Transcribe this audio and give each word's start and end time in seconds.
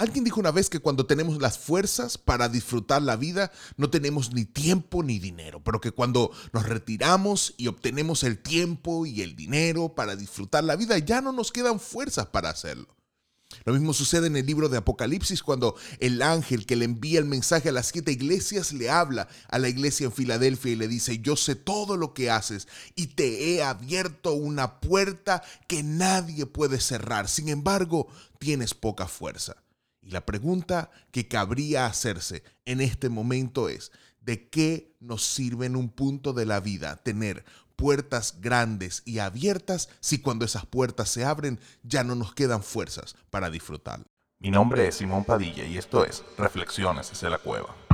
Alguien 0.00 0.22
dijo 0.22 0.38
una 0.38 0.52
vez 0.52 0.70
que 0.70 0.78
cuando 0.78 1.06
tenemos 1.06 1.42
las 1.42 1.58
fuerzas 1.58 2.18
para 2.18 2.48
disfrutar 2.48 3.02
la 3.02 3.16
vida, 3.16 3.50
no 3.76 3.90
tenemos 3.90 4.32
ni 4.32 4.44
tiempo 4.44 5.02
ni 5.02 5.18
dinero, 5.18 5.60
pero 5.64 5.80
que 5.80 5.90
cuando 5.90 6.30
nos 6.52 6.66
retiramos 6.66 7.54
y 7.56 7.66
obtenemos 7.66 8.22
el 8.22 8.38
tiempo 8.38 9.06
y 9.06 9.22
el 9.22 9.34
dinero 9.34 9.96
para 9.96 10.14
disfrutar 10.14 10.62
la 10.62 10.76
vida, 10.76 10.98
ya 10.98 11.20
no 11.20 11.32
nos 11.32 11.50
quedan 11.50 11.80
fuerzas 11.80 12.26
para 12.26 12.48
hacerlo. 12.48 12.94
Lo 13.64 13.72
mismo 13.72 13.92
sucede 13.92 14.28
en 14.28 14.36
el 14.36 14.46
libro 14.46 14.68
de 14.68 14.78
Apocalipsis 14.78 15.42
cuando 15.42 15.74
el 15.98 16.22
ángel 16.22 16.64
que 16.64 16.76
le 16.76 16.84
envía 16.84 17.18
el 17.18 17.24
mensaje 17.24 17.70
a 17.70 17.72
las 17.72 17.86
siete 17.86 18.12
iglesias 18.12 18.72
le 18.72 18.90
habla 18.90 19.26
a 19.48 19.58
la 19.58 19.68
iglesia 19.68 20.04
en 20.04 20.12
Filadelfia 20.12 20.72
y 20.72 20.76
le 20.76 20.86
dice, 20.86 21.18
yo 21.18 21.34
sé 21.34 21.56
todo 21.56 21.96
lo 21.96 22.14
que 22.14 22.30
haces 22.30 22.68
y 22.94 23.08
te 23.08 23.50
he 23.50 23.64
abierto 23.64 24.32
una 24.34 24.78
puerta 24.78 25.42
que 25.66 25.82
nadie 25.82 26.46
puede 26.46 26.78
cerrar. 26.78 27.28
Sin 27.28 27.48
embargo, 27.48 28.06
tienes 28.38 28.74
poca 28.74 29.08
fuerza. 29.08 29.56
Y 30.00 30.10
la 30.10 30.24
pregunta 30.24 30.90
que 31.10 31.28
cabría 31.28 31.86
hacerse 31.86 32.42
en 32.64 32.80
este 32.80 33.08
momento 33.08 33.68
es, 33.68 33.92
¿de 34.20 34.48
qué 34.48 34.96
nos 35.00 35.24
sirve 35.24 35.66
en 35.66 35.76
un 35.76 35.88
punto 35.90 36.32
de 36.32 36.46
la 36.46 36.60
vida 36.60 36.96
tener 36.96 37.44
puertas 37.76 38.40
grandes 38.40 39.02
y 39.04 39.18
abiertas 39.20 39.88
si 40.00 40.18
cuando 40.18 40.44
esas 40.44 40.66
puertas 40.66 41.08
se 41.08 41.24
abren 41.24 41.60
ya 41.82 42.04
no 42.04 42.14
nos 42.14 42.34
quedan 42.34 42.62
fuerzas 42.62 43.16
para 43.30 43.50
disfrutar? 43.50 44.04
Mi 44.40 44.50
nombre 44.50 44.86
es 44.86 44.96
Simón 44.96 45.24
Padilla 45.24 45.64
y 45.64 45.78
esto 45.78 46.04
es 46.04 46.22
Reflexiones 46.36 47.10
desde 47.10 47.30
la 47.30 47.38
Cueva. 47.38 47.87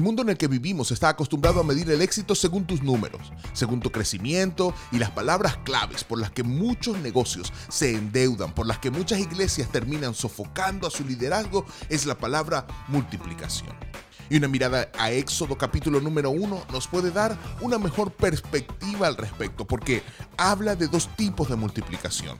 El 0.00 0.04
mundo 0.04 0.22
en 0.22 0.30
el 0.30 0.38
que 0.38 0.48
vivimos 0.48 0.92
está 0.92 1.10
acostumbrado 1.10 1.60
a 1.60 1.62
medir 1.62 1.90
el 1.90 2.00
éxito 2.00 2.34
según 2.34 2.64
tus 2.64 2.82
números, 2.82 3.20
según 3.52 3.80
tu 3.80 3.92
crecimiento 3.92 4.72
y 4.92 4.98
las 4.98 5.10
palabras 5.10 5.58
claves 5.58 6.04
por 6.04 6.18
las 6.18 6.30
que 6.30 6.42
muchos 6.42 6.96
negocios 7.00 7.52
se 7.68 7.94
endeudan, 7.94 8.54
por 8.54 8.66
las 8.66 8.78
que 8.78 8.90
muchas 8.90 9.18
iglesias 9.18 9.70
terminan 9.70 10.14
sofocando 10.14 10.86
a 10.86 10.90
su 10.90 11.04
liderazgo, 11.04 11.66
es 11.90 12.06
la 12.06 12.16
palabra 12.16 12.66
multiplicación. 12.88 13.76
Y 14.30 14.38
una 14.38 14.48
mirada 14.48 14.90
a 14.98 15.10
Éxodo 15.10 15.58
capítulo 15.58 16.00
número 16.00 16.30
1 16.30 16.62
nos 16.72 16.88
puede 16.88 17.10
dar 17.10 17.36
una 17.60 17.78
mejor 17.78 18.10
perspectiva 18.10 19.06
al 19.06 19.18
respecto, 19.18 19.66
porque 19.66 20.02
habla 20.38 20.76
de 20.76 20.88
dos 20.88 21.14
tipos 21.14 21.50
de 21.50 21.56
multiplicación 21.56 22.38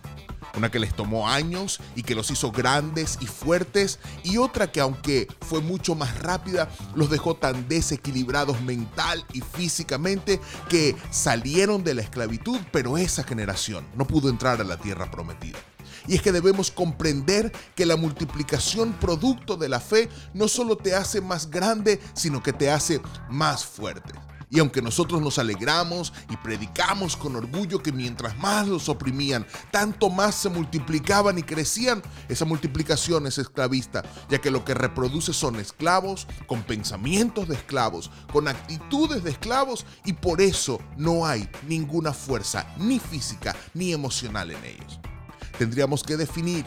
una 0.56 0.70
que 0.70 0.78
les 0.78 0.94
tomó 0.94 1.28
años 1.28 1.80
y 1.96 2.02
que 2.02 2.14
los 2.14 2.30
hizo 2.30 2.50
grandes 2.50 3.18
y 3.20 3.26
fuertes, 3.26 3.98
y 4.22 4.38
otra 4.38 4.70
que 4.70 4.80
aunque 4.80 5.28
fue 5.40 5.60
mucho 5.60 5.94
más 5.94 6.18
rápida, 6.18 6.68
los 6.94 7.10
dejó 7.10 7.36
tan 7.36 7.68
desequilibrados 7.68 8.60
mental 8.62 9.24
y 9.32 9.40
físicamente 9.40 10.40
que 10.68 10.96
salieron 11.10 11.84
de 11.84 11.94
la 11.94 12.02
esclavitud, 12.02 12.58
pero 12.72 12.98
esa 12.98 13.24
generación 13.24 13.86
no 13.94 14.06
pudo 14.06 14.28
entrar 14.28 14.60
a 14.60 14.64
la 14.64 14.76
tierra 14.76 15.10
prometida. 15.10 15.58
Y 16.06 16.14
es 16.14 16.22
que 16.22 16.32
debemos 16.32 16.70
comprender 16.70 17.52
que 17.74 17.86
la 17.86 17.96
multiplicación 17.96 18.92
producto 18.94 19.56
de 19.56 19.68
la 19.68 19.80
fe 19.80 20.08
no 20.34 20.48
solo 20.48 20.76
te 20.76 20.94
hace 20.94 21.20
más 21.20 21.50
grande, 21.50 22.00
sino 22.14 22.42
que 22.42 22.52
te 22.52 22.70
hace 22.70 23.00
más 23.28 23.64
fuerte. 23.64 24.12
Y 24.50 24.58
aunque 24.58 24.82
nosotros 24.82 25.22
nos 25.22 25.38
alegramos 25.38 26.12
y 26.28 26.36
predicamos 26.36 27.16
con 27.16 27.36
orgullo 27.36 27.82
que 27.82 27.92
mientras 27.92 28.36
más 28.38 28.66
los 28.66 28.88
oprimían, 28.88 29.46
tanto 29.70 30.10
más 30.10 30.34
se 30.34 30.48
multiplicaban 30.48 31.38
y 31.38 31.44
crecían, 31.44 32.02
esa 32.28 32.44
multiplicación 32.44 33.28
es 33.28 33.38
esclavista, 33.38 34.02
ya 34.28 34.40
que 34.40 34.50
lo 34.50 34.64
que 34.64 34.74
reproduce 34.74 35.32
son 35.32 35.56
esclavos, 35.56 36.26
con 36.48 36.64
pensamientos 36.64 37.46
de 37.46 37.54
esclavos, 37.54 38.10
con 38.32 38.48
actitudes 38.48 39.22
de 39.22 39.30
esclavos, 39.30 39.86
y 40.04 40.14
por 40.14 40.40
eso 40.40 40.80
no 40.96 41.26
hay 41.26 41.48
ninguna 41.68 42.12
fuerza, 42.12 42.66
ni 42.76 42.98
física, 42.98 43.54
ni 43.72 43.92
emocional 43.92 44.50
en 44.50 44.64
ellos. 44.64 44.98
Tendríamos 45.58 46.02
que 46.02 46.16
definir 46.16 46.64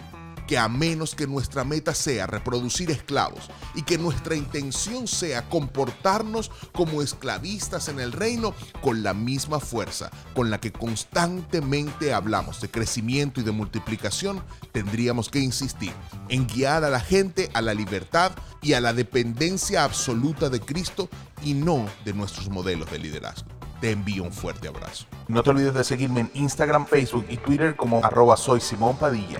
que 0.48 0.58
a 0.58 0.68
menos 0.68 1.16
que 1.16 1.28
nuestra 1.28 1.64
meta 1.64 1.94
sea 1.94 2.28
reproducir 2.28 2.92
esclavos 2.92 3.50
y 3.76 3.84
que 3.84 3.98
nuestra 3.98 4.36
intención 4.36 5.08
sea 5.08 5.50
comportarnos 5.50 6.52
como 6.74 7.02
esclavistas 7.02 7.88
en 7.88 8.00
el 8.00 8.12
reino 8.12 8.54
con 8.82 9.04
la 9.04 9.14
misma 9.14 9.60
fuerza 9.60 10.10
con 10.36 10.50
la 10.50 10.60
que 10.60 10.72
constantemente 10.72 12.14
hablamos 12.14 12.62
de 12.62 12.70
crecimiento 12.70 13.42
y 13.42 13.44
de 13.44 13.52
multiplicación, 13.52 14.44
tendríamos 14.72 15.30
que 15.30 15.40
insistir 15.40 15.94
en 16.30 16.48
guiar 16.48 16.84
a 16.84 16.90
la 16.90 17.00
gente 17.00 17.50
a 17.54 17.62
la 17.62 17.74
libertad 17.74 18.32
y 18.62 18.74
a 18.74 18.82
la 18.82 18.94
dependencia 18.94 19.84
absoluta 19.84 20.50
de 20.50 20.60
Cristo 20.60 21.10
y 21.44 21.54
no 21.54 21.86
de 22.06 22.14
nuestros 22.14 22.50
modelos 22.50 22.90
de 22.92 23.00
liderazgo 23.00 23.53
te 23.84 23.92
envío 23.92 24.24
un 24.24 24.32
fuerte 24.32 24.70
abrazo. 24.70 25.08
No 25.28 25.44
te 25.44 25.50
olvides 25.50 25.74
de 25.74 25.84
seguirme 25.84 26.22
en 26.22 26.32
Instagram, 26.36 26.86
Facebook 26.86 27.26
y 27.28 27.36
Twitter 27.36 27.76
como 27.76 28.00
arroba 28.02 28.38
soy 28.38 28.62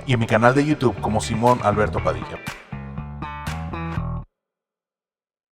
y 0.06 0.14
en 0.14 0.20
mi 0.20 0.28
canal 0.28 0.54
de 0.54 0.66
YouTube 0.66 1.00
como 1.00 1.22
Simón 1.22 1.62
Alberto 1.64 2.04
Padilla. 2.04 2.38